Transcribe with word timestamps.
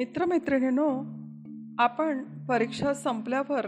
मित्रमैत्रिणींनो 0.00 1.02
आपण 1.78 2.22
परीक्षा 2.22 2.94
संपल्यावर 2.94 3.66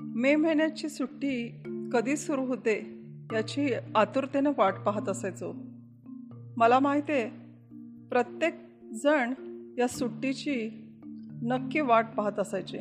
मे 0.00 0.36
महिन्याची 0.36 0.88
सुट्टी 0.88 1.62
कधी 1.92 2.16
सुरू 2.16 2.44
होते 2.44 3.02
याची 3.32 3.70
आतुरतेनं 3.94 4.52
वाट 4.58 4.74
पाहत 4.74 5.08
असायचो. 5.08 5.54
मला 6.56 6.78
माहिती 6.78 7.12
आहे 7.12 7.30
प्रत्येक 8.10 8.54
जण 9.04 9.32
या 9.78 9.88
सुट्टीची 9.88 10.70
नक्की 11.42 11.80
वाट 11.80 12.06
पाहत 12.16 12.38
असायचे 12.38 12.78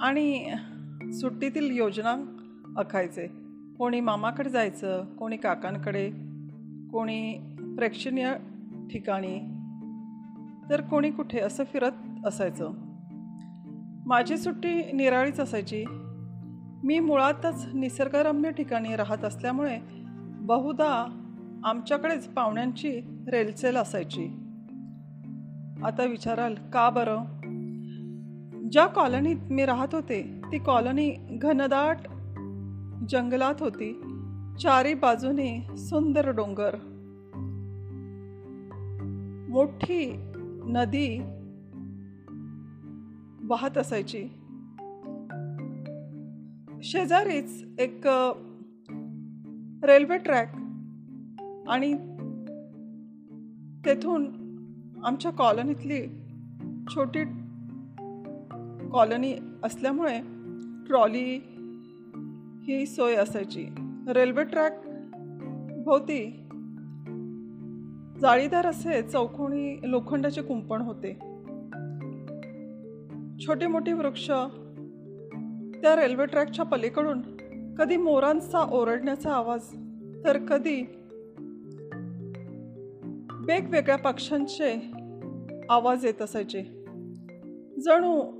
आणि 0.00 0.52
सुट्टीतील 1.12 1.76
योजना 1.76 2.36
आखायचे. 2.76 3.26
कोणी 3.78 4.00
मामाकडे 4.00 4.50
जायचं 4.50 5.16
कोणी 5.16 5.36
काकांकडे 5.36 6.10
कोणी 6.92 7.38
प्रेक्षणीय 7.76 8.34
ठिकाणी 8.90 9.40
तर 10.70 10.80
कोणी 10.80 11.10
कुठे 11.10 11.40
असं 11.40 11.64
फिरत 11.64 11.92
असायचं? 12.26 12.72
माझी 14.06 14.36
सुट्टी 14.36 14.92
निराळीच 14.92 15.40
असायची. 15.40 15.84
मी 16.84 16.98
मुळातच 16.98 17.66
निसर्गरम्य 17.74 18.50
ठिकाणी 18.50 18.96
राहत 18.96 19.24
असल्यामुळे 19.24 19.78
बहुधा 20.36 21.20
आमच्याकडेच 21.64 22.28
पाहुण्यांची 22.28 23.00
रेलचेल 23.28 23.76
असायची. 23.76 24.26
आता 25.84 26.04
विचाराल 26.10 26.54
का 26.54 26.90
बरं? 26.90 27.24
ज्या 28.68 28.86
कॉलनीत 28.86 29.36
मी 29.50 29.64
राहत 29.64 29.88
होते 29.92 30.40
ती 30.52 30.58
कॉलनी 30.58 31.10
घनदाट 31.30 31.96
जंगलात 33.08 33.54
होती. 33.60 33.92
चारी 34.62 34.94
बाजूने 34.94 35.66
सुंदर 35.76 36.28
डोंगर. 36.28 36.74
मोठी 39.48 40.30
नदी 40.66 41.18
वाहत 43.48 43.78
असायची. 43.78 44.28
शेजारीच 46.82 47.64
एक 47.78 48.00
रेल्वे 49.86 50.18
ट्रॅक 50.18 50.52
आणि 51.68 51.94
तेथून 53.86 54.44
आमच्या 55.04 55.30
कॉलनीतली 55.30 56.06
छोटी 56.94 57.24
कॉलनी 58.90 59.34
असल्यामुळे 59.62 60.20
ट्रॉली 60.86 61.40
ही 62.62 62.86
सोय 62.86 63.14
असायची. 63.14 63.66
रेल्वे 64.08 64.44
ट्रॅक 64.44 64.72
भोवती 65.84 66.43
जाळीदार 68.20 68.66
असे 68.66 69.02
चौकोनी 69.02 69.90
लोखंडाचे 69.90 70.42
कुंपण 70.42 70.80
होते. 70.80 71.12
छोटे 73.46 73.66
मोठे 73.66 73.92
वृक्ष 73.92 74.26
त्या 75.82 75.96
रेल्वे 75.96 76.26
ट्रॅकच्या 76.26 76.64
पलीकडून 76.64 77.22
कधी 77.74 77.96
मोरांचा 77.96 78.68
ओरडण्याचा 78.72 79.32
आवाज 79.32 79.60
तर 80.24 80.38
कधी 80.38 80.82
वेगवेगळ्या 83.46 83.96
पक्ष्यांचे 83.96 84.92
आवाज 85.70 86.06
येत 86.06 86.22
असायचे. 86.22 86.62
जणू 87.80 88.38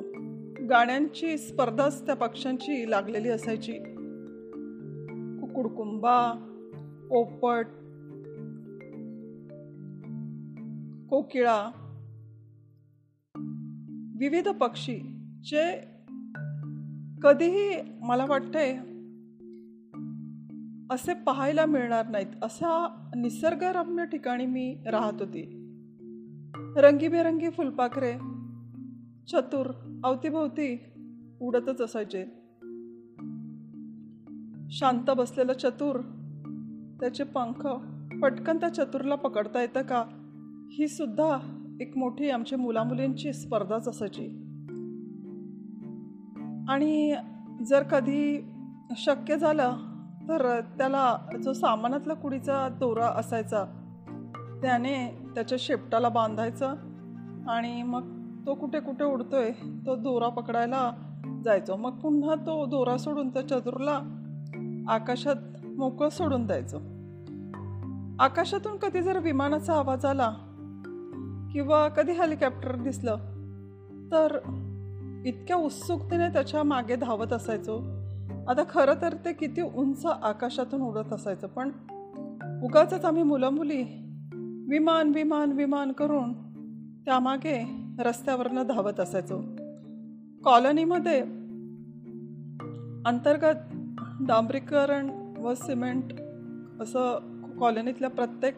गाण्यांची 0.71 1.39
स्पर्धाच 1.39 2.07
त्या 2.07 2.17
पक्ष्यांची 2.17 2.91
लागलेली 2.91 3.29
असायची. 3.29 3.73
कुकुडकुंबा 5.41 6.33
पोपट 7.11 7.67
हो 11.15 11.23
कोकिळा 11.23 11.71
विविध 14.19 14.49
पक्षी 14.49 14.99
जे 15.45 15.81
कधीही 17.23 17.83
मला 18.01 18.25
वाटते 18.29 18.77
असे 20.95 21.15
पाहायला 21.15 21.67
मिळणार 21.67 22.09
नाहीत. 22.09 22.27
अशा 22.43 22.97
निसर्गरम्य 23.17 24.05
ठिकाणी 24.05 24.47
मी 24.47 24.77
राहत 24.87 25.13
होती. 25.21 25.43
रंगीबेरंगी 26.77 27.51
फुलपाखरे 27.51 28.13
चतुर 29.29 29.67
अवतीभोवती 30.05 30.79
उडतच 31.41 31.81
असायचे. 31.81 32.25
शांत 34.71 35.11
बसलेलं 35.11 35.53
चतुर 35.53 36.01
त्याचे 37.01 37.25
पंख 37.25 37.67
पटकन 38.23 38.57
त्या 38.57 38.69
चतुरला 38.69 39.15
पकडता 39.15 39.61
येतं 39.61 39.83
का? 39.83 40.24
ही 40.79 40.89
सुद्धा 40.89 41.39
एक 41.81 41.97
मोठी 41.97 42.31
आमच्या 42.31 42.59
मुलामुलींची 42.59 43.33
स्पर्धाच 43.33 43.89
असायची. 43.89 44.27
आणि 46.69 47.15
जर 47.67 47.83
कधी 47.83 48.45
शक्य 48.97 49.39
झालं 49.39 49.73
तर 50.29 50.61
त्याला 50.61 51.17
जो 51.45 51.53
सामानातला 51.53 52.15
कुडीचा 52.15 52.69
दोरा 52.69 53.07
असायचा 53.07 53.65
त्याने 54.63 55.29
त्याच्या 55.35 55.59
शेपटाला 55.61 56.09
बांधायचं 56.09 56.75
आणि 57.49 57.83
मग 57.83 58.03
तो 58.47 58.55
कुठे 58.55 58.81
कुठे 58.81 59.05
उडतोय 59.05 59.51
तो 59.87 59.97
दोरा 59.97 60.29
पकडायला 60.29 60.93
जायचो. 61.45 61.77
मग 61.77 61.99
पुन्हा 61.99 62.35
तो 62.35 62.67
दोरा 62.67 62.97
सोडून 62.97 63.29
त्या 63.29 63.49
चतुरला 63.49 64.01
आकाशात 64.89 65.67
मोकळं 65.67 66.09
सोडून 66.09 66.47
द्यायचं. 66.47 66.79
आकाशातून 68.19 68.77
कधी 68.77 69.03
जर 69.03 69.19
विमानाचा 69.19 69.75
आवाज 69.75 70.05
आला 70.05 70.33
किंवा 71.55 71.89
कधी 71.89 72.13
हेलिकॉप्टर 72.13 72.77
दिसलं 72.77 73.17
तर 74.13 74.39
इतक्या 75.27 75.57
उत्सुकतेने 75.57 76.29
त्याच्यामागे 76.29 76.97
धावत 76.97 77.33
असायचो. 77.33 77.79
आता 78.49 78.63
खरं 78.71 78.95
तर 79.03 79.13
ते 79.13 79.33
किती 79.33 79.61
उंच 79.61 80.07
आकाशातून 80.07 80.83
उडत 80.83 81.13
असायचं 81.13 81.47
पण 81.47 81.71
उगाच 82.63 82.93
आम्ही 82.93 83.23
मुलं 83.23 83.49
मुली 83.49 83.83
विमान 84.69 85.09
विमान 85.09 85.53
विमान 85.53 85.93
करून 85.93 86.33
त्यामागे 87.05 87.71
रस्त्यावरनं 87.99 88.63
धावत 88.63 89.01
असायचो. 89.01 89.43
कॉलनीमध्ये 90.45 91.21
अंतर्गत 93.07 93.57
डांबरीकरण 94.21 95.11
व 95.39 95.55
सिमेंट 95.55 96.05
असं 96.81 97.19
कॉलनीतल्या 97.59 98.11
प्रत्येक 98.11 98.55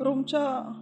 रूमच्या 0.00 0.72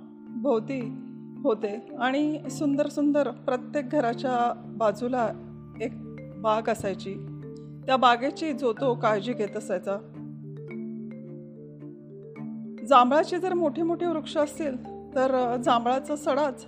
भोवती 0.43 1.05
होते. 1.43 1.87
आणि 1.99 2.41
सुंदर 2.51 2.89
सुंदर 2.89 3.31
प्रत्येक 3.31 3.91
घराच्या 3.91 4.63
बाजूला 4.67 5.29
एक 5.81 5.93
बाग 6.41 6.69
असायची. 6.69 7.15
त्या 7.87 7.97
बागेची 7.97 8.53
जो 8.53 8.73
तो 8.73 8.95
काळजी 8.95 9.33
घेत 9.33 9.57
असायचा. 9.57 9.97
जांभळाचे 12.89 13.39
जर 13.39 13.55
मोठे 13.55 13.83
मोठे 13.83 14.07
वृक्ष 14.07 14.37
असतील 14.37 14.85
तर 15.15 15.57
जांभळाचा 15.65 16.17
सडाच 16.17 16.67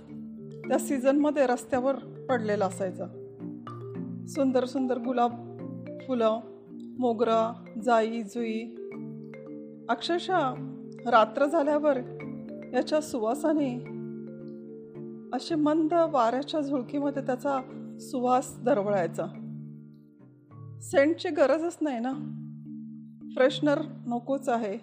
त्या 0.67 0.77
सीझनमध्ये 0.77 1.47
रस्त्यावर 1.47 1.95
पडलेला 2.29 2.65
असायचा. 2.65 3.05
सुंदर 4.27 4.65
सुंदर 4.65 4.97
गुलाब 4.97 5.31
फुलं 6.07 6.39
मोगरा 6.99 7.63
जाई 7.83 8.21
जुई. 8.21 8.63
अक्षरशः 9.89 10.53
रात्र 11.05 11.45
झाल्यावर 11.45 11.97
याच्या 12.73 13.01
सुवासाने 13.01 13.90
असे 15.33 15.55
मंद 15.55 15.93
वाऱ्याच्या 15.93 16.61
झुळकीमध्ये 16.61 17.25
त्याचा 17.25 17.61
सुवास 17.99 18.59
दरवळायचा. 18.59 19.25
सेंटची 20.81 21.29
गरजच 21.29 21.77
नाही 21.81 21.99
ना? 21.99 22.13
फ्रेशनर 23.35 23.81
नकोच 24.05 24.49
आहे. 24.49 24.73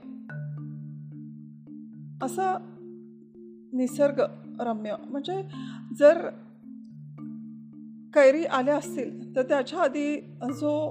असा 2.22 2.58
निसर्ग 3.72 4.22
रम्य 4.60 4.94
म्हणजे 5.04 5.48
जर 5.98 6.28
कैरी 8.14 8.44
आल्या 8.44 8.76
असतील 8.76 9.36
तर 9.36 9.42
त्याच्या 9.42 9.80
आधी 9.80 10.20
जो 10.60 10.90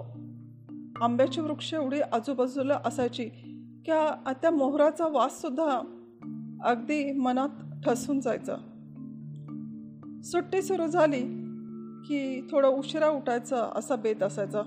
आंब्याची 1.02 1.42
वृक्ष 1.42 1.74
एवढी 1.74 2.02
आजूबाजूला 2.02 2.80
असायची 2.86 3.26
की 3.86 3.92
त्या 4.42 4.52
मोहराचा 4.52 5.08
वाससुद्धा 5.08 5.80
अगदी 6.64 7.12
मनात 7.12 7.50
ठसून 7.86 8.20
जायचा. 8.20 8.67
सुट्टी 10.32 10.62
सुरू 10.62 10.88
झाली 10.88 11.22
की 12.08 12.48
थोडं 12.52 12.68
उशिरा 12.68 13.10
उठायचं 13.10 13.70
असा 13.76 13.96
बेत 13.96 14.24
असायचा. 14.24 14.60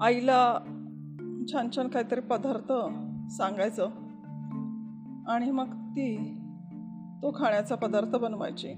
आईला 0.00 0.58
छान 1.52 1.68
छान 1.76 1.88
काहीतरी 1.88 2.20
पदार्थ 2.20 2.72
सांगायचं 3.32 3.84
आणि 5.28 5.50
मग 5.50 5.66
ती 5.90 6.16
तो 7.22 7.30
खाण्याचा 7.30 7.74
पदार्थ 7.74 8.16
बनवायची. 8.16 8.68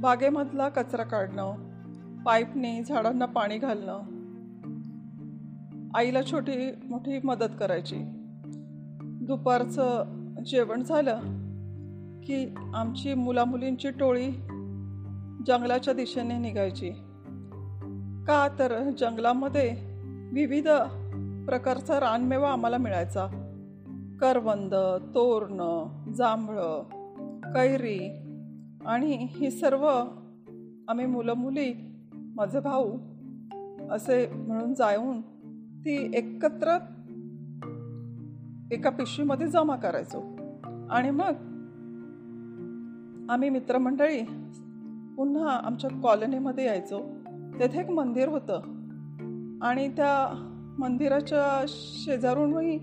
बागेमधला 0.00 0.68
कचरा 0.68 1.02
काढणं 1.02 1.54
पाईपने 2.22 2.84
झाडांना 2.84 3.26
पाणी 3.26 3.58
घालणं. 3.58 3.98
आईला 5.94 6.22
छोटी 6.22 6.70
मोठी 6.90 7.18
मदत 7.24 7.56
करायची. 7.60 7.96
दुपारचं 9.26 10.04
जेवण 10.46 10.82
झालं 10.82 11.45
की 12.26 12.54
आमची 12.74 13.14
मुलामुलींची 13.14 13.90
टोळी 13.90 14.30
जंगलाच्या 15.46 15.94
दिशेने 15.94 16.38
निघायची. 16.38 16.90
का 18.26 18.48
तर 18.58 18.90
जंगलामध्ये 18.98 19.76
विविध 20.32 20.68
प्रकारचा 21.46 22.00
रानमेवा 22.00 22.52
आम्हाला 22.52 22.78
मिळायचा. 22.78 23.26
करवंद 24.20 24.74
तोरणं 25.14 25.86
जांभळं 26.12 26.82
कैरी 27.52 28.08
आणि 28.86 29.26
ही 29.30 29.50
सर्व 29.50 29.86
आम्ही 30.88 31.06
मुलं 31.06 31.34
मुली 31.34 31.74
माझे 32.14 32.60
भाऊ 32.60 32.98
असे 33.90 34.26
म्हणून 34.26 34.74
जाऊन 34.74 35.20
ती 35.80 36.12
एकत्र 36.14 36.78
एका 38.72 38.90
पिशवीमध्ये 38.90 39.46
जमा 39.46 39.76
करायचो. 39.76 40.18
आणि 40.90 41.10
मग 41.10 41.55
आम्ही 43.28 43.50
मित्रमंडळी 43.50 44.22
पुन्हा 45.16 45.50
आमच्या 45.50 45.90
कॉलनीमध्ये 45.90 46.66
यायचो. 46.66 46.98
तेथे 47.60 47.80
एक 47.80 47.90
मंदिर 47.90 48.28
होतं. 48.28 48.60
आणि 49.62 49.88
त्या 49.88 50.42
मंदिराच्या 50.78 51.64
शेजारूनही 51.68 52.78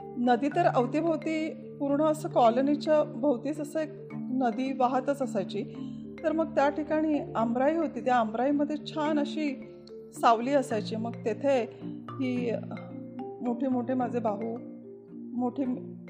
नदी 0.00 0.48
तर 0.48 0.66
अवतीभोवती 0.66 1.48
पूर्ण 1.50 2.04
असं 2.04 2.28
कॉलनीच्या 2.28 3.04
भोवतीच 3.04 3.60
असं 3.60 3.80
एक 3.80 3.88
नदी 4.14 4.76
वाहतच 4.76 5.22
असायची. 5.22 5.64
तर 6.24 6.32
मग 6.32 6.54
त्या 6.54 6.68
ठिकाणी 6.68 7.18
आमराई 7.36 7.76
होती. 7.76 8.00
त्या 8.00 8.16
आमराईमध्ये 8.16 8.76
छान 8.86 9.18
अशी 9.18 9.74
सावली 10.14 10.50
असायची. 10.50 10.96
मग 10.96 11.12
तेथे 11.12 11.78
ही 11.82 12.52
मोठे 13.18 13.68
मोठे 13.68 13.94
माझे 13.94 14.18
भाऊ 14.18 14.56
मोठी 15.34 15.64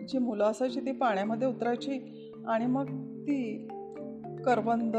जी 0.09 0.19
मुलं 0.19 0.45
असायची 0.45 0.81
ती 0.81 0.93
पाण्यामध्ये 0.93 1.49
उतरायची. 1.49 2.19
आणि 2.49 2.67
मग 2.67 2.87
ती 3.23 3.69
करवंद 4.45 4.97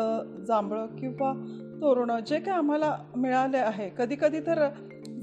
जांभळं 0.47 0.85
किंवा 0.85 1.33
तोरणं 1.81 2.19
जे 2.19 2.39
काय 2.39 2.53
आम्हाला 2.53 2.97
मिळाले 3.15 3.57
आहे 3.57 3.89
कधी 3.89 4.15
कधी 4.21 4.39
तर 4.39 4.69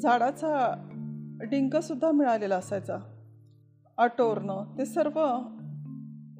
झाडाचा 0.02 0.74
डिंकसुद्धा 1.50 2.10
मिळालेला 2.10 2.56
असायचा. 2.56 2.98
आटोरणं 3.98 4.64
ते 4.78 4.84
सर्व 4.84 5.38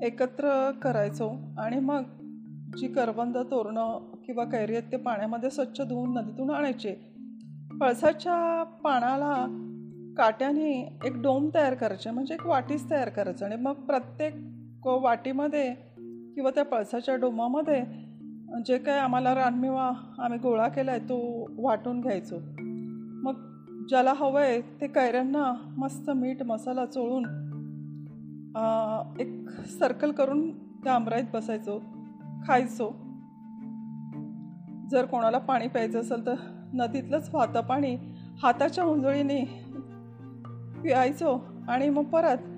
एकत्र 0.02 0.70
करायचो 0.82 1.30
आणि 1.58 1.78
मग 1.78 2.02
जी 2.76 2.88
करवंद 2.88 3.38
तोरणं 3.38 4.12
किंवा 4.24 4.44
कैरी 4.44 4.76
आहेत 4.76 4.92
ते 4.92 4.96
पाण्यामध्ये 4.96 5.50
स्वच्छ 5.50 5.80
धुवून 5.80 6.14
नदीतून 6.14 6.50
आणायचे. 6.50 6.94
पळसाच्या 7.80 8.64
पानाला 8.84 9.46
काट्याने 10.18 10.98
एक 11.04 11.22
डोम 11.22 11.50
तयार 11.54 11.74
करायचे 11.74 12.10
म्हणजे 12.10 12.34
एक 12.34 12.46
वाटीच 12.46 12.90
तयार 12.90 13.08
करायचं 13.08 13.46
आणि 13.46 13.56
मग 13.56 13.72
प्रत्येक 13.72 14.34
वाटीमध्ये 14.84 15.72
किंवा 16.34 16.50
त्या 16.50 16.64
पळसाच्या 16.64 17.16
डोमामध्ये 17.16 17.82
जे 18.66 18.78
काय 18.78 18.98
आम्हाला 18.98 19.34
रानमेवा 19.34 19.90
आम्ही 20.18 20.38
गोळा 20.38 20.68
केला 20.68 20.90
आहे 20.90 21.00
तो 21.00 21.46
वाटून 21.58 22.00
घ्यायचो. 22.00 22.36
मग 23.22 23.86
ज्याला 23.88 24.12
हवं 24.16 24.40
आहे 24.40 24.60
ते 24.80 24.86
कैऱ्यांना 24.86 25.52
मस्त 25.76 26.10
मीठ 26.10 26.42
मसाला 26.42 26.86
चोळून 26.86 27.24
एक 29.20 29.50
सर्कल 29.80 30.12
करून 30.12 30.50
त्या 30.84 30.94
आमराईत 30.94 31.24
बसायचो 31.34 31.78
खायचो. 32.46 32.90
जर 34.90 35.04
कोणाला 35.04 35.38
पाणी 35.38 35.68
प्यायचं 35.68 36.00
असेल 36.00 36.26
तर 36.26 36.34
नदीतलंच 36.74 37.30
वाहतं 37.34 37.60
पाणी 37.60 37.96
हाताच्या 38.42 38.84
उंजळीने 38.84 39.44
प्यायचो 40.82 41.38
आणि 41.68 41.88
मग 41.88 42.04
परत 42.04 42.49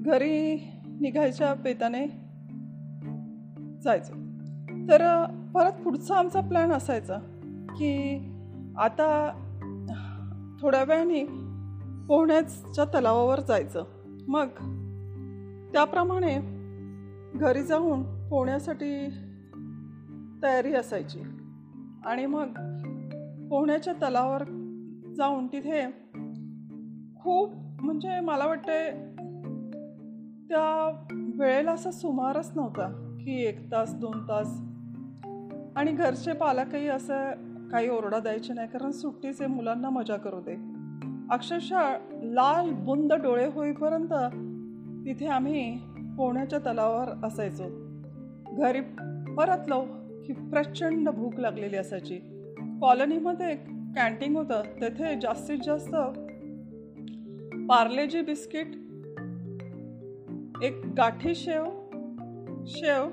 घरी 0.00 0.54
निघायच्या 1.00 1.54
बेताने 1.54 2.06
जायचो. 3.80 4.12
तर 4.88 5.24
परत 5.54 5.72
पुढचा 5.72 6.14
आमचा 6.14 6.40
प्लॅन 6.40 6.72
असायचा 6.72 7.18
की 7.70 8.18
आता 8.78 9.30
थोड्या 10.60 10.84
वेळाने 10.84 11.24
पोहण्याच्या 12.08 12.84
तलावावर 12.84 13.40
जायचं. 13.40 13.84
मग 14.28 14.46
त्याप्रमाणे 15.72 16.38
घरी 17.38 17.62
जाऊन 17.62 18.28
पोहण्यासाठी 18.28 19.08
तयारी 20.42 20.74
असायची. 20.74 21.20
आणि 22.04 22.26
मग 22.26 22.46
पोहण्याच्या 23.48 23.92
तलावावर 23.92 24.42
जाऊन 25.16 25.46
तिथे 25.46 25.86
खूप 27.20 27.54
म्हणजे 27.80 28.20
मला 28.20 28.46
वाटते 28.46 29.07
त्या 30.48 31.04
वेळेला 31.34 31.72
असा 31.72 31.90
सुमारच 31.90 32.52
नव्हता 32.56 33.16
की 33.20 33.44
एक 33.46 33.72
तास 33.72 33.94
दोन 33.94 34.22
तास. 34.22 34.60
आणि 35.76 35.92
घरचे 35.92 36.32
पालकही 36.32 36.88
असं 36.88 37.30
काही 37.68 37.88
ओरडा 37.88 38.18
द्यायचे 38.18 38.52
नाही 38.52 38.68
कारण 38.68 38.90
सुट्टीचे 38.90 39.46
मुलांना 39.46 39.90
मजा 39.90 40.16
करू 40.16 40.40
दे. 40.40 40.56
अक्षरशः 41.30 41.96
लाल 42.22 42.70
बुंद 42.70 43.12
डोळे 43.12 43.46
होईपर्यंत 43.46 44.14
तिथे 45.06 45.26
आम्ही 45.26 45.78
पोहण्याच्या 46.16 46.58
तलावावर 46.58 47.26
असायचो. 47.26 47.64
घरी 48.56 48.80
परतलो 49.36 49.80
की 50.26 50.32
प्रचंड 50.32 51.08
भूक 51.08 51.34
लागलेली 51.38 51.76
असायची. 51.76 52.16
कॉलनीमध्ये 52.80 53.56
कॅन्टीन 53.96 54.36
होतं 54.36 54.62
तेथे 54.80 55.20
जास्तीत 55.20 55.58
जास्त 55.64 55.94
पार्लेजी 57.68 58.20
बिस्किट 58.20 58.66
एक 60.62 60.72
गाठी 60.96 61.34
शेव 61.34 61.64
शेव 62.66 63.08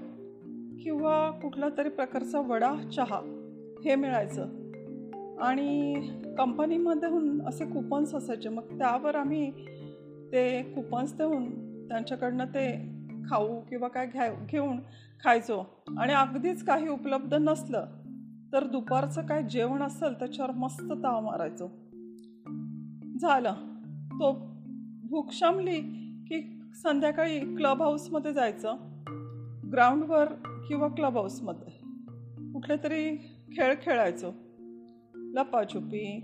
किंवा 0.84 1.32
कुठला 1.32 1.70
तरी 1.78 1.90
प्रकारचा 1.90 2.40
वडा 2.40 2.76
चहा 2.96 3.18
हे 3.86 3.96
मिळायचं. 3.96 4.46
आणि 5.40 5.96
कंपनीमधून 6.38 7.42
असे 7.42 7.66
कुपन्स 7.66 8.16
असायचे. 8.16 8.50
मग 8.50 8.62
त्यावर 8.62 9.16
आम्ही 9.16 9.52
ते 10.32 10.64
कुपन्स 10.64 11.18
देऊन 11.18 11.50
त्यांच्याकडनं 11.88 12.46
ते 12.46 12.90
खाऊ 13.30 13.60
किंवा 13.70 13.88
काय 13.88 14.08
घ्या 14.08 14.34
घेऊन 14.50 14.78
खायचो. 15.24 15.84
आणि 15.98 16.14
अगदीच 16.14 16.66
काही 16.66 16.88
उपलब्ध 16.88 17.34
नसलं 17.34 17.86
तर 18.54 18.64
दुपारचं 18.64 19.26
काय 19.26 19.44
जेवण 19.44 19.82
असेल 19.82 20.14
त्याच्यावर 20.14 20.52
मस्त 20.52 20.92
ताव 20.92 21.20
मारायचो. 21.20 21.68
झालं. 23.20 23.54
तो 24.14 24.32
भूक 25.10 25.32
शमली 25.32 25.82
की 26.28 26.55
संध्याकाळी 26.75 27.39
क्लब 27.39 27.82
हाऊसमध्ये 27.82 28.34
जायचं. 28.34 28.75
ग्राउंडवर 29.72 30.25
किंवा 30.67 30.88
क्लब 30.88 31.17
हाऊसमध्ये 31.17 31.74
कुठले 32.53 32.75
तरी 32.84 33.15
खेळ 33.51 33.74
खेळायचो. 33.82 34.32
लपाछुपी 35.15 36.20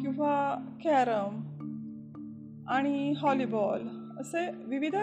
किंवा 0.00 0.54
कॅरम 0.84 1.40
आणि 2.68 3.14
हॉलीबॉल 3.16 3.88
असे 4.20 4.50
विविध 4.64 4.96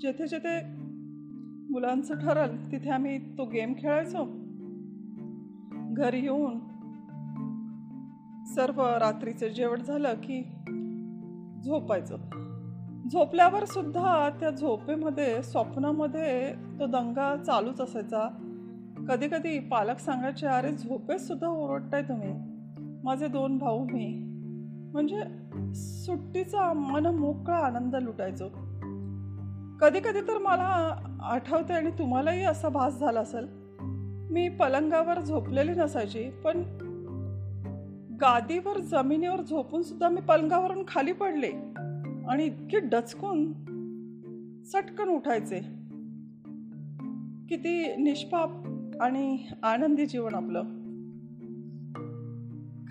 जेथे 0.00 0.26
जेथे 0.26 0.60
मुलांचं 1.70 2.14
ठरल 2.14 2.72
तिथे 2.72 2.90
आम्ही 2.90 3.18
तो 3.38 3.44
गेम 3.44 3.72
खेळायचो. 3.78 4.24
घरी 5.94 6.20
येऊन 6.20 6.58
सर्व 8.46 8.82
रात्रीचं 8.82 9.48
जेवण 9.48 9.82
झालं 9.82 10.14
की 10.14 10.42
झोपायचं. 11.64 12.47
झोपल्यावर 13.06 13.64
सुद्धा 13.64 14.30
त्या 14.40 14.50
झोपेमध्ये 14.50 15.42
स्वप्नामध्ये 15.42 16.52
तो 16.52 16.86
दंगा 16.86 17.36
चालूच 17.36 17.80
असायचा. 17.80 18.28
कधी 19.08 19.28
कधी 19.28 19.58
पालक 19.58 19.98
सांगायचे 19.98 20.46
अरे 20.46 20.72
झोपेत 20.72 21.18
सुद्धा 21.18 21.46
ओरडताय 21.46 22.02
तुम्ही. 22.02 22.34
माझे 23.04 23.28
दोन 23.28 23.58
भाऊ 23.58 23.84
मी. 23.84 24.24
म्हणजे 24.92 25.22
सुट्टीचा 25.74 26.72
मन 26.72 27.06
मोकळा 27.06 27.56
आनंद 27.56 27.96
लुटायचो. 27.96 28.48
कधी 29.80 30.00
कधी 30.00 30.20
तर 30.20 30.38
मला 30.38 30.96
आठवते 31.22 31.72
आणि 31.72 31.90
तुम्हालाही 31.90 32.44
असा 32.44 32.68
भास 32.68 32.98
झाला 32.98 33.20
असेल. 33.20 33.46
मी 34.30 34.48
पलंगावर 34.48 35.20
झोपलेली 35.20 35.72
नसायची 35.72 36.30
पण 36.30 36.62
गादीवर 38.20 38.78
जमिनीवर 38.78 39.40
झोपून 39.40 39.82
सुद्धा 39.82 40.08
मी 40.08 40.20
पलंगावरून 40.20 40.82
खाली 40.88 41.12
पडले. 41.12 41.67
आणि 42.28 42.44
इतके 42.44 42.80
डचकून 42.80 43.52
चटकन 44.64 45.08
उठायचे. 45.08 45.60
किती 47.48 47.96
निष्पाप 47.96 48.50
आणि 49.00 49.38
आनंदी 49.62 50.06
जीवन 50.06 50.34
आपलं. 50.34 50.62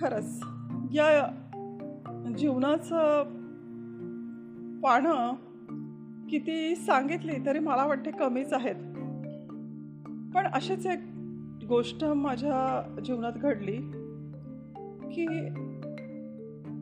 खरंच 0.01 0.43
या 0.91 1.33
जीवनाचं 2.37 3.23
पानं 4.79 5.33
किती 6.29 6.75
सांगितली 6.75 7.45
तरी 7.45 7.59
मला 7.59 7.85
वाटते 7.85 8.11
कमीच 8.11 8.53
आहेत. 8.53 8.75
पण 10.35 10.47
अशीच 10.53 10.87
एक 10.87 10.99
गोष्ट 11.67 12.05
माझ्या 12.05 12.95
जीवनात 13.05 13.33
घडली 13.33 13.77
की 15.15 15.27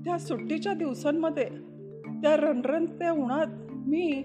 त्या 0.04 0.18
सुट्टीच्या 0.20 0.74
दिवसांमध्ये 0.74 1.75
त्या 2.22 2.38
रणरण 2.38 2.86
त्या 2.86 3.12
उन्हात 3.12 3.48
मी 3.72 4.24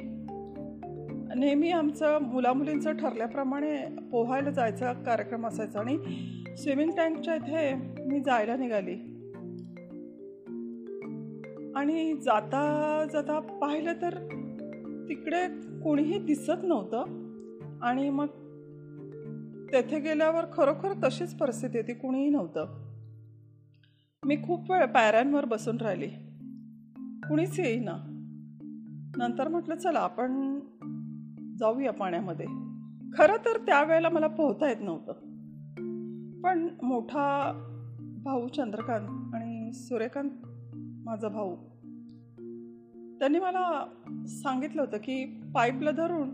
नेहमी 1.37 1.71
आमचं 1.71 2.19
मुलामुलींचं 2.23 2.97
ठरल्याप्रमाणे 2.97 3.77
पोहायला 4.13 4.51
जायचा 4.51 4.93
कार्यक्रम 4.93 5.47
असायचा 5.47 5.81
आणि 5.81 5.99
स्विमिंग 6.57 6.91
टँकच्या 6.91 7.35
इथे 7.35 7.75
मी 8.07 8.21
जायला 8.21 8.57
निघाली. 8.57 8.95
आणि 11.77 12.15
जाता 12.15 13.05
जाता 13.13 13.41
पाहिलं 13.41 13.93
तर 13.93 14.15
तिकडे 15.09 15.49
कोणीही 15.83 16.19
दिसत 16.19 16.63
नव्हतं 16.63 16.99
आणि 17.83 18.11
मग 18.11 18.27
तेथे 19.73 20.01
गेल्यावर 20.01 20.45
खरोखर 20.53 20.93
तशीच 21.05 21.35
परिस्थिती 21.35 21.79
होती 21.79 21.95
कुणीही 21.95 22.31
नव्हतं. 22.31 22.67
मी 24.25 24.37
खूप 24.37 24.71
वेळ 24.71 24.85
पायऱ्यांवर 24.85 25.45
बसून 25.45 25.77
राहिली. 25.77 26.30
कुणीच 27.29 27.61
येईना. 27.61 27.93
नंतर 29.17 29.49
म्हटलं 29.49 29.77
चला 29.77 29.99
आपण 29.99 30.61
जाऊया 31.59 31.93
पाण्यामध्ये. 31.93 32.47
खरं 33.19 33.37
तर 33.37 33.59
त्यावेळेला 33.59 34.09
मला 34.09 34.27
पोहता 34.27 34.69
येत 34.69 34.77
नव्हतं. 34.81 35.13
पण 36.41 36.69
मोठा 36.83 37.53
भाऊ 38.25 38.49
चंद्रकांत 38.49 39.35
आणि 39.35 39.73
सूर्यकांत 39.73 40.31
माझा 41.05 41.29
भाऊ 41.29 41.57
त्यांनी 43.19 43.39
मला 43.39 43.85
सांगितलं 44.27 44.83
होतं 44.83 44.97
की 44.97 45.25
पाईपला 45.55 45.91
धरून 45.91 46.31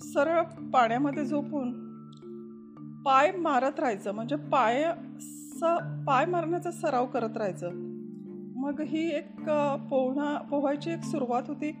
सरळ 0.00 0.42
पाण्यामध्ये 0.70 1.24
झोपून 1.24 1.84
पाय 3.02 3.32
मारत 3.32 3.80
राहायचं 3.80 4.12
म्हणजे 4.12 4.36
पाय 4.36 4.92
स 5.20 5.62
पाय 6.06 6.26
मारण्याचा 6.26 6.70
सराव 6.70 7.06
करत 7.06 7.36
राहायचं. 7.36 7.83
मग 8.64 8.80
ही 8.80 9.08
एक 9.16 9.48
पोहणा 9.90 10.36
पोहायची 10.50 10.90
एक 10.90 11.02
सुरुवात 11.04 11.48
होती 11.48 11.72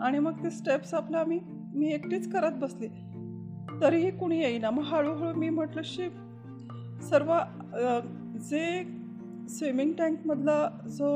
आणि 0.00 0.18
मग 0.18 0.42
ते 0.44 0.50
स्टेप्स 0.50 0.94
आपल्या 0.94 1.24
मी 1.24 1.38
मी 1.74 1.92
एकटीच 1.92 2.32
करत 2.32 2.52
बसली. 2.52 2.88
तरीही 3.80 4.10
कुणी 4.10 4.40
येईना. 4.40 4.70
मग 4.70 4.82
हळूहळू 4.82 5.38
मी 5.38 5.48
म्हटलं 5.48 5.82
शी 5.84 6.08
सर्व 7.02 7.32
जे 8.48 8.66
स्विमिंग 9.48 9.92
टँकमधला 9.92 10.58
जो 10.88 11.10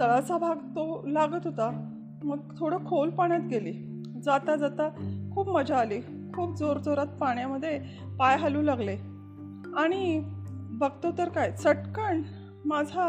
तळाचा 0.00 0.38
भाग 0.38 0.56
तो 0.76 0.84
लागत 1.06 1.46
होता 1.46 1.70
मग 2.24 2.38
थोडं 2.58 2.84
खोल 2.86 3.10
पाण्यात 3.10 3.48
गेली. 3.50 3.72
जाता 4.22 4.56
जाता 4.56 4.88
खूप 5.34 5.48
मजा 5.48 5.76
आली. 5.76 6.00
खूप 6.34 6.56
जोरजोरात 6.56 7.06
पाण्यामध्ये 7.20 7.78
पाय 8.18 8.36
हलू 8.36 8.62
लागले. 8.62 8.96
आणि 9.76 10.20
बघतो 10.80 11.10
तर 11.18 11.28
काय 11.28 11.50
चटकन 11.52 12.22
माझा 12.64 13.06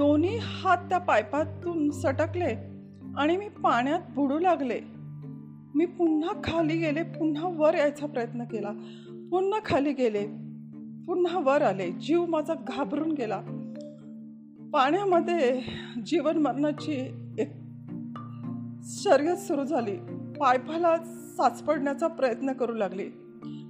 दोन्ही 0.00 0.38
हात 0.42 0.78
त्या 0.78 0.98
पायपातून 0.98 1.90
सटकले 1.90 2.56
आणि 3.16 3.36
मी 3.36 3.48
पाण्यात 3.48 4.00
बुडू 4.14 4.38
लागले. 4.38 4.80
मी 5.74 5.86
पुन्हा 5.86 6.40
खाली 6.44 6.76
गेले 6.76 7.02
पुन्हा 7.02 7.48
वर 7.48 7.74
यायचा 7.74 8.06
प्रयत्न 8.06 8.44
केला. 8.44 8.70
पुन्हा 9.30 9.60
खाली 9.64 9.92
गेले 9.92 10.26
पुन्हा 11.06 11.38
वर 11.38 11.62
आले. 11.62 11.92
जीव 11.92 12.26
माझा 12.26 12.54
घाबरून 12.54 13.12
गेला. 13.12 13.40
पाण्यामध्ये 14.72 15.62
जीवन 16.06 16.36
मरणाची 16.36 17.10
एक 17.38 17.52
शर्यत 18.82 19.36
सुरू 19.36 19.64
झाली. 19.64 19.96
पायपाला 20.40 20.96
साचपडण्याचा 21.04 22.06
प्रयत्न 22.06 22.52
करू 22.52 22.74
लागली. 22.74 23.08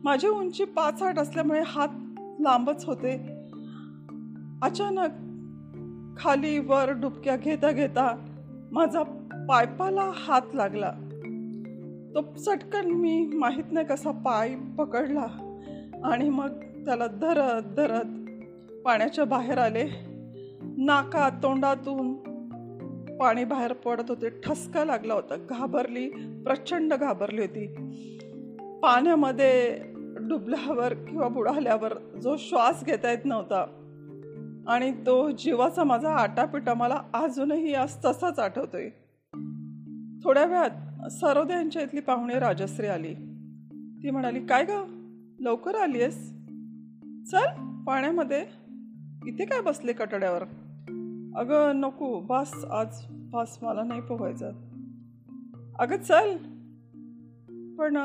माझी 0.05 0.29
उंची 0.29 0.65
पाच 0.65 1.03
आठ 1.03 1.19
असल्यामुळे 1.19 1.63
हात 1.67 1.89
लांबच 2.41 2.85
होते. 2.85 3.17
अचानक 4.63 5.30
खाली 6.21 6.59
वर 6.59 6.91
डुबक्या 6.91 7.37
घेता 7.37 7.71
घेता 7.71 8.25
माझा 8.73 9.03
पायपाला 9.49 10.13
हात 10.15 10.55
लागला. 10.55 10.91
तो 12.15 12.35
चटकन 12.35 12.91
मी 12.91 13.31
माहीत 13.35 13.65
नाही 13.73 13.87
कसा 13.87 14.11
पाय 14.11 14.55
पकडला 14.79 15.27
आणि 16.05 16.29
मग 16.29 16.49
त्याला 16.85 17.07
धरत 17.07 17.63
धरत 17.63 18.05
पाण्याच्या 18.85 19.25
बाहेर 19.25 19.59
आले. 19.59 19.85
नाका 20.63 21.29
तोंडातून 21.29 22.15
पाणी 23.17 23.45
बाहेर 23.45 23.73
पडत 23.73 24.05
होते. 24.09 24.29
ठसका 24.29 24.85
लागला 24.85 25.15
होता. 25.15 25.37
घाबरली 25.37 26.09
प्रचंड 26.45 26.95
घाबरली 26.95 27.41
होती. 27.41 27.67
पाण्यामध्ये 28.81 29.83
डुबल्यावर 30.21 30.95
किंवा 30.95 31.29
बुडाल्यावर 31.29 32.19
जो 32.23 32.37
श्वास 32.39 32.85
घेता 32.85 33.11
येत 33.11 33.25
नव्हता 33.25 33.80
आणि 34.71 34.93
तो 35.07 35.31
जीवाचा 35.31 35.85
माझा 35.85 36.15
आटापिटा 36.15 36.75
मला 36.75 37.03
अजूनही 37.15 37.75
आज 37.75 37.97
तसाच 38.05 38.39
आठवतोय. 38.39 38.89
थोड्या 40.25 40.45
वेळात 40.45 41.09
सरोदे 41.09 41.53
यांच्या 41.53 41.83
इथली 41.83 42.01
पाहुणे 42.01 42.39
राजश्री 42.39 42.87
आली. 42.87 43.15
ती 44.03 44.11
म्हणाली 44.11 44.47
काय 44.47 44.65
ग? 44.65 44.71
लवकर 45.41 45.75
आली 45.75 46.03
आहेस 46.03 46.31
चल 47.31 47.83
पाण्यामध्ये. 47.87 48.47
इथे 49.27 49.45
काय 49.45 49.61
बसले 49.61 49.93
कटड्यावर? 49.93 50.43
अगं 51.37 51.73
नको 51.75 52.21
बस 52.21 52.65
आज 52.65 53.01
बस 53.11 53.59
मला 53.63 53.83
नाही 53.83 54.01
पोहायचं. 54.01 54.53
अगं 55.79 55.97
चल. 55.97 56.37
पण 57.75 57.99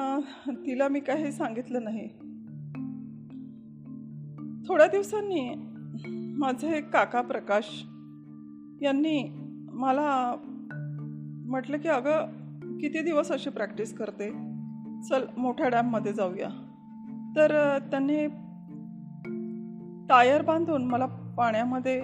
तिला 0.50 0.88
मी 0.88 1.00
काही 1.00 1.31
सांगितलं 1.31 1.84
नाही. 1.84 2.07
थोड्या 4.67 4.88
दिवसांनी 4.88 5.55
माझे 6.38 6.82
काका 6.82 7.22
प्रकाश 7.22 7.84
यांनी 8.82 9.24
मला 9.74 10.36
म्हटलं 11.46 11.77
की 11.77 11.88
अगं 11.88 12.25
किती 12.77 13.01
दिवस 13.01 13.32
अशी 13.32 13.50
प्रॅक्टिस 13.50 13.98
करते? 13.98 14.30
चल 15.10 15.25
मोठ्या 15.38 15.70
डॅममध्ये 15.70 16.13
जाऊया. 16.13 16.50
तर 17.36 17.77
त्यांनी 17.77 18.27
टायर 20.10 20.42
बांधून 20.42 20.86
मला 20.86 21.06
पाण्यामध्ये 21.38 22.04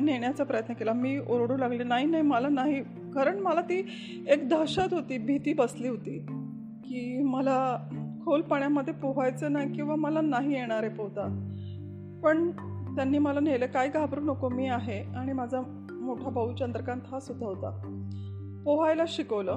नेण्याचा 0.00 0.44
प्रयत्न 0.44 0.74
केला. 0.74 0.92
मी 0.92 1.18
ओरडू 1.18 1.56
लागले 1.56 1.84
नाही 1.84 2.06
नाही 2.06 2.22
मला 2.22 2.48
नाही. 2.48 2.82
कारण 3.14 3.38
मला 3.38 3.60
ती 3.60 3.86
एक 4.28 4.48
दहशत 4.48 4.94
होती 4.94 5.18
भीती 5.18 5.52
बसली 5.52 5.88
होती 5.88 6.18
की 6.84 7.22
मला 7.22 7.76
खोल 8.24 8.42
पाण्यामध्ये 8.42 8.94
पोहायचं 8.94 9.52
नाही 9.52 9.72
किंवा 9.72 9.94
मला 9.94 10.20
नाही 10.20 10.52
येणार 10.52 10.82
आहे 10.82 10.94
पोहता. 10.94 11.52
पण 12.22 12.50
त्यांनी 12.96 13.18
मला 13.18 13.40
नेलं 13.40 13.66
काय 13.66 13.88
घाबरू 13.88 14.20
नको 14.20 14.48
मी 14.48 14.66
आहे. 14.66 15.16
आणि 15.16 15.32
माझा 15.32 15.60
मोठा 15.92 16.30
भाऊ 16.30 16.54
चंद्रकांत 16.54 17.00
हा 17.10 17.20
सुद्धा 17.20 17.46
होता. 17.46 17.70
पोहायला 18.64 19.02
शिकवलं 19.08 19.52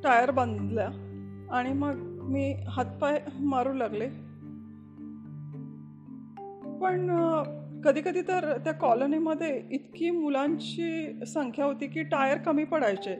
टायर 0.00 0.30
बांधल्या 0.30 0.86
आणि 1.50 1.72
मग 1.72 1.94
मी 2.22 2.54
हातपाय 2.68 3.22
मारू 3.40 3.72
लागले. 3.72 4.08
पण 6.80 7.10
कधी 7.84 8.00
कधी 8.00 8.20
तर 8.20 8.56
त्या 8.56 8.72
कॉलनीमध्ये 8.72 9.62
इतकी 9.70 10.10
मुलांची 10.10 11.20
संख्या 11.26 11.64
होती 11.64 11.86
की 11.86 12.02
टायर 12.02 12.38
कमी 12.38 12.64
पडायचे. 12.64 13.14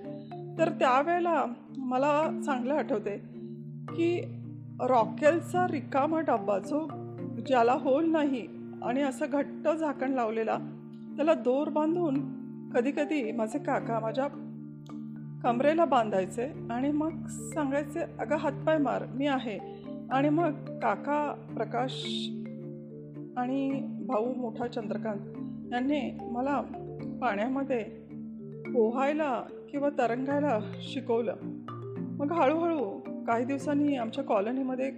तर 0.58 0.68
त्यावेळेला 0.68 1.44
मला 1.76 2.40
चांगलं 2.46 2.74
आठवते 2.74 3.16
की 3.96 4.20
रॉकेलचा 4.80 5.66
रिकामा 5.70 6.20
डब्बा 6.20 6.58
जो 6.58 6.88
ज्याला 7.46 7.72
होल 7.72 8.10
नाही 8.10 8.59
आणि 8.82 9.02
असं 9.02 9.26
घट्ट 9.32 9.68
झाकण 9.68 10.12
लावलेला 10.12 10.58
त्याला 11.16 11.34
दोर 11.34 11.68
बांधून 11.68 12.40
कधी 12.70 12.90
कधी 12.90 13.32
माझे 13.32 13.58
काका 13.58 14.00
माझ्या 14.00 14.26
कमरेला 15.42 15.84
बांधायचे 15.84 16.44
आणि 16.70 16.90
मग 16.90 17.26
सांगायचे 17.26 18.00
अगं 18.00 18.36
हातपाय 18.36 18.78
मार 18.78 19.06
मी 19.14 19.26
आहे. 19.26 19.58
आणि 20.10 20.28
मग 20.28 20.50
काका 20.64 21.32
प्रकाश 21.56 21.92
आणि 23.36 23.88
भाऊ 24.06 24.34
मोठा 24.34 24.66
चंद्रकांत 24.66 25.20
यांनी 25.72 26.18
मला 26.30 26.60
पाण्यामध्ये 27.22 27.82
पोहायला 28.72 29.42
किंवा 29.70 29.88
तरंगायला 29.88 30.58
शिकवलं. 30.74 31.34
मग 32.18 32.32
हळूहळू 32.32 33.00
काही 33.24 33.44
दिवसांनी 33.44 33.96
आमच्या 33.96 34.24
कॉलनीमध्ये 34.24 34.90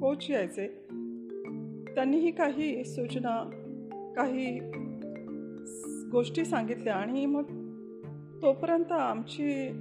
कोच 0.00 0.30
यायचे. 0.30 0.81
त्यांनीही 1.94 2.30
काही 2.30 2.84
सूचना 2.84 3.50
काही 4.16 4.58
गोष्टी 6.12 6.44
सांगितल्या 6.44 6.94
आणि 6.94 7.26
मग 7.26 7.42
तोपर्यंत 8.42 8.92
आमची 8.92 9.72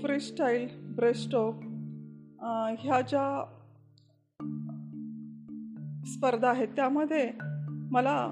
फ्रीस्टाईल 0.00 0.68
ब्रेस्टोक 0.96 1.54
ह्या 2.78 3.00
ज्या 3.00 3.44
स्पर्धा 6.06 6.50
आहेत 6.50 6.68
त्यामध्ये 6.68 7.30
मला 7.90 8.30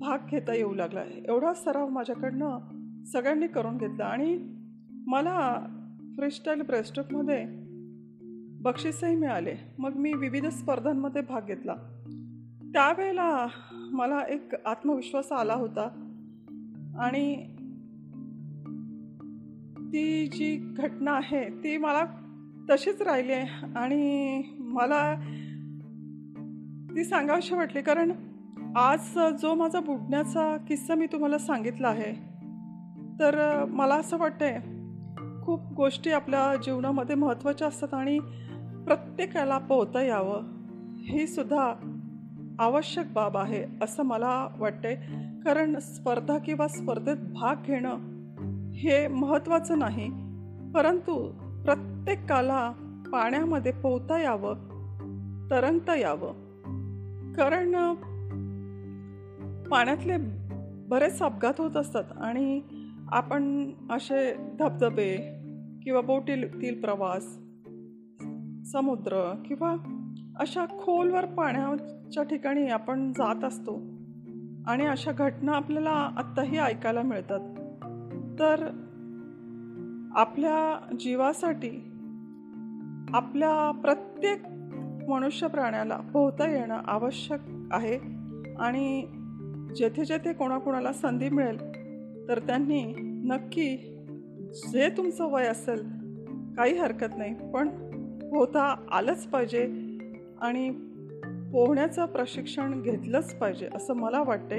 भाग 0.00 0.18
घेता 0.30 0.54
येऊ 0.54 0.74
लागला. 0.74 1.02
एवढा 1.28 1.54
सराव 1.54 1.88
माझ्याकडनं 1.88 2.58
सगळ्यांनी 3.04 3.46
करून 3.46 3.76
घेतला 3.76 4.04
आणि 4.04 4.38
मला 5.06 5.66
फ्रीस्टाईल 6.16 6.62
ब्रेस्टोकमध्ये 6.62 7.44
बक्षीसही 8.62 9.16
मिळाले. 9.16 9.54
मग 9.78 9.92
मी 9.96 10.12
विविध 10.12 10.46
स्पर्धांमध्ये 10.46 11.22
भाग 11.22 11.40
घेतला. 11.46 11.74
त्यावेळेला 12.72 13.46
मला 13.72 14.22
एक 14.28 14.54
आत्मविश्वास 14.66 15.32
आला 15.32 15.54
होता. 15.54 15.88
आणि 16.98 17.36
ती 19.78 20.26
जी 20.26 20.74
घटना 20.76 21.12
आहे 21.12 21.50
ती 21.50 21.78
मला 21.78 22.04
तशीच 22.70 23.02
राहिली 23.02 23.32
आहे. 23.32 23.66
आणि 23.76 24.42
मला 24.58 25.14
ती 26.96 27.04
सांगावीशी 27.04 27.54
वाटली 27.54 27.82
कारण 27.82 28.12
आज 28.76 29.18
जो 29.42 29.54
माझा 29.54 29.80
बुडण्याचा 29.80 30.56
किस्सा 30.56 30.94
मी 30.94 31.06
तुम्हाला 31.06 31.38
सांगितला 31.38 31.88
आहे 31.88 32.12
तर 33.20 33.64
मला 33.64 33.94
असं 33.94 34.18
वाटतंय 34.18 34.60
खूप 35.42 35.60
गोष्टी 35.72 36.10
आपल्या 36.10 36.56
जीवनामध्ये 36.56 37.14
महत्त्वाच्या 37.14 37.68
असतात 37.68 37.94
आणि 37.94 38.18
प्रत्येकाला 38.86 39.58
पोहता 39.58 40.02
यावं. 40.02 40.42
ही 40.96 41.26
सुद्धा 41.26 41.74
आवश्यक 42.58 43.12
बाब 43.12 43.36
आहे 43.36 43.64
असं 43.82 44.02
मला 44.02 44.48
वाटते 44.58 44.94
कारण 45.44 45.78
स्पर्धा 45.78 46.38
किंवा 46.38 46.68
स्पर्धेत 46.68 47.16
भाग 47.16 47.56
घेणं 47.66 47.98
हे 48.72 49.08
महत्त्वाचं 49.08 49.78
नाही. 49.78 50.08
परंतु 50.72 51.32
प्रत्येकाला 51.64 52.72
पाण्यामध्ये 53.12 53.72
पोहता 53.72 54.22
यावं 54.22 54.54
तरंगता 55.50 55.94
यावं. 55.96 56.32
कारण 57.32 57.94
पाण्यातले 59.70 60.16
बरेच 60.88 61.22
अपघात 61.22 61.54
होत 61.58 61.76
असतात 61.76 62.04
आणि 62.20 62.60
आपण 63.08 63.70
असे 63.90 64.34
धबधबे 64.58 65.16
किंवा 65.82 66.00
बोटीतील 66.00 66.80
प्रवास 66.80 67.22
समुद्र 68.72 69.42
किंवा 69.46 69.76
अशा 70.40 70.64
खोलवर 70.64 71.24
पाण्याच्या 71.24 72.22
ठिकाणी 72.22 72.68
आपण 72.68 73.12
जात 73.12 73.44
असतो 73.44 73.74
आणि 74.66 74.86
अशा 74.86 75.12
घटना 75.12 75.52
आपल्याला 75.52 75.90
आत्ताही 75.90 76.58
ऐकायला 76.58 77.02
मिळतात. 77.02 77.40
तर 78.38 78.68
आपल्या 80.14 80.88
जीवासाठी 81.00 81.84
आपल्या 83.14 83.70
प्रत्येक 83.70 84.42
मनुष्य 85.08 85.46
प्राण्याला 85.46 85.96
पोहता 85.96 86.50
येणं 86.50 86.80
आवश्यक 86.86 87.40
आहे 87.72 87.98
आणि 88.58 89.06
जेथे 89.76 90.04
जेथे 90.04 90.32
कोणाकोणाला 90.32 90.92
संधी 90.92 91.28
मिळेल 91.28 91.58
तर 92.28 92.38
त्यांनी 92.38 92.94
नक्की 93.24 93.76
जे 94.72 94.88
तुमचं 94.96 95.32
वय 95.32 95.44
असेल 95.44 95.82
काही 96.56 96.78
हरकत 96.78 97.18
नाही 97.18 97.34
पण 97.50 97.68
पोहता 98.30 98.86
आलंच 98.90 99.26
पाहिजे 99.26 99.81
आणि 100.42 100.70
पोहण्याचं 101.52 102.06
प्रशिक्षण 102.06 102.82
घेतलंच 102.82 103.34
पाहिजे 103.34 103.68
असं 103.74 103.94
मला 103.94 104.22
वाटते 104.22 104.58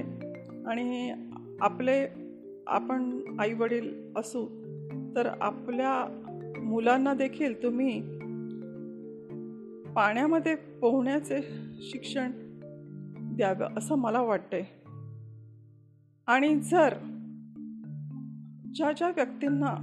आणि 0.68 1.14
आपले 1.62 2.08
आपण 2.68 3.22
आईवडील 3.40 3.94
असू 4.16 4.46
तर 5.16 5.28
आपल्या 5.42 6.06
मुलांना 6.62 7.14
देखील 7.14 7.64
तुम्ही 7.64 8.02
पाण्यामध्ये 9.94 10.56
पोहण्याचे 10.56 11.42
शिक्षण 11.82 12.32
द्यावं 13.36 13.78
असं 13.78 13.96
मला 13.96 14.22
वाटते 14.22 14.62
आणि 16.28 16.60
जर 16.60 16.94
ज्या 18.76 18.92
ज्या 18.92 19.08
व्यक्तींना 19.08 19.76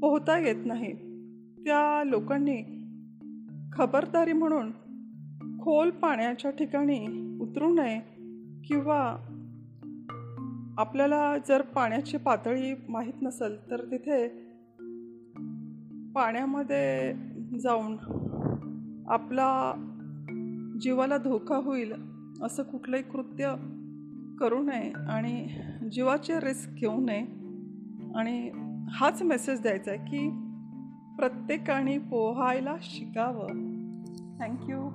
पोहता 0.00 0.38
येत 0.38 0.66
नाही 0.66 0.92
त्या 1.64 2.04
लोकांनी 2.04 2.77
खबरदारी 3.78 4.32
म्हणून 4.32 4.70
खोल 5.60 5.90
पाण्याच्या 5.90 6.50
ठिकाणी 6.50 7.06
उतरू 7.40 7.74
नये 7.74 8.00
किंवा 8.64 9.16
आपल्याला 10.78 11.38
जर 11.48 11.62
पाण्याची 11.62 12.16
पातळी 12.16 12.74
माहीत 12.88 13.12
नसेल 13.22 13.70
तर 13.70 13.84
तिथे 13.84 14.28
पाण्यामध्ये 16.14 17.14
जाऊन 17.58 17.96
आपला 19.08 19.72
जीवाला 20.80 21.16
धोका 21.16 21.56
होईल 21.56 21.92
असं 22.42 22.62
कुठलंही 22.62 23.02
कृत्य 23.02 23.54
करू 24.40 24.62
नये 24.62 24.92
आणि 25.08 25.48
जीवाचे 25.92 26.36
रिस्क 26.36 26.70
घेऊ 26.70 27.00
नये. 27.00 27.20
आणि 28.14 28.50
हाच 28.90 29.22
मेसेज 29.22 29.62
द्यायचा 29.62 29.90
आहे 29.90 30.00
की 30.00 30.30
प्रत्येकाने 31.16 31.98
पोहायला 31.98 32.76
शिकावं. 32.80 33.67
Thank 34.38 34.60
you. 34.68 34.92